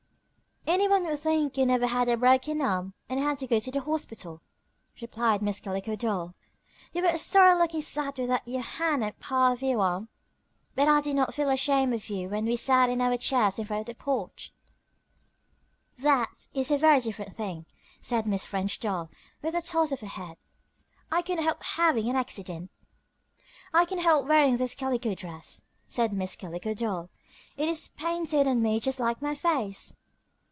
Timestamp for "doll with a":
18.79-19.61